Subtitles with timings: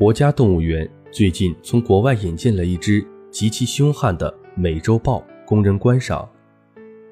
[0.00, 6.26] 国家动物园最近从国外引进了一只极其凶悍的美洲豹供人观赏。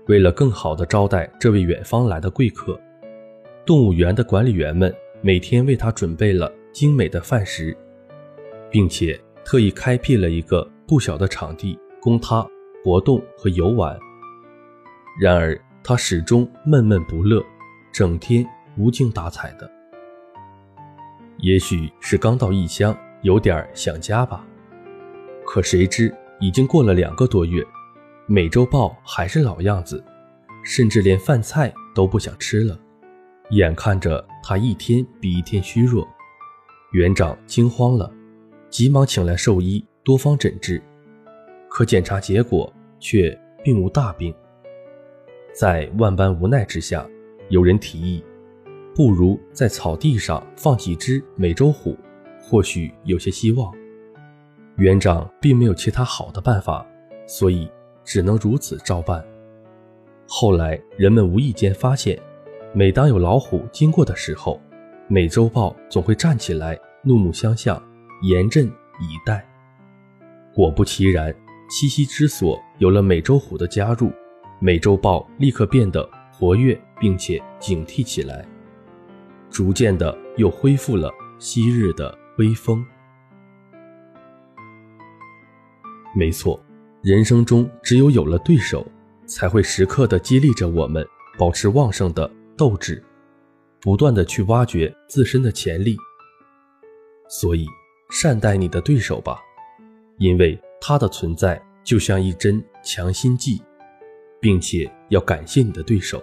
[0.06, 2.80] 为了更好地招待这位远方来的贵客，
[3.66, 4.90] 动物园的管理员们
[5.20, 7.76] 每天为他准备了精美的饭食，
[8.70, 12.42] 并且特意开辟了一个不小的场地供他
[12.82, 13.98] 活动和游玩。
[15.20, 17.44] 然而，他始终闷闷不乐，
[17.92, 18.46] 整天
[18.78, 19.70] 无精打采的。
[21.38, 24.44] 也许是刚到异乡，有点想家吧。
[25.46, 27.64] 可谁知，已经过了两个多月。
[28.26, 30.04] 美洲豹还是老样子，
[30.64, 32.78] 甚至连饭菜都不想吃了。
[33.50, 36.06] 眼看着他一天比一天虚弱，
[36.92, 38.12] 园长惊慌了，
[38.68, 40.82] 急忙请来兽医多方诊治，
[41.70, 43.34] 可检查结果却
[43.64, 44.34] 并无大病。
[45.54, 47.08] 在万般无奈之下，
[47.48, 48.22] 有人提议，
[48.98, 51.96] 不如在草地上放几只美洲虎，
[52.42, 53.72] 或许有些希望。
[54.78, 56.84] 园长并没有其他好的办法，
[57.24, 57.70] 所以。
[58.04, 59.22] 只能如此照办。
[60.26, 62.18] 后来，人们无意间发现，
[62.72, 64.58] 每当有老虎经过的时候，
[65.08, 67.80] 美洲豹总会站起来，怒目相向，
[68.22, 69.46] 严阵以待。
[70.54, 71.30] 果不其然，
[71.70, 74.10] 栖息之所有了美洲虎的加入，
[74.58, 78.48] 美洲豹立刻变得活跃，并且警惕起来，
[79.50, 82.84] 逐渐的又恢复了昔日的威风。
[86.14, 86.60] 没错。
[87.00, 88.84] 人生中只有有了对手，
[89.24, 91.06] 才会时刻的激励着我们，
[91.38, 93.00] 保持旺盛的斗志，
[93.80, 95.96] 不断的去挖掘自身的潜力。
[97.28, 97.64] 所以，
[98.10, 99.38] 善待你的对手吧，
[100.18, 103.62] 因为他的存在就像一针强心剂，
[104.40, 106.20] 并且要感谢你的对手，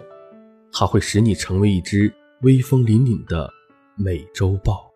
[0.74, 2.14] 他会使你成为一只
[2.46, 3.52] 威风凛凛的
[3.96, 4.95] 美洲豹。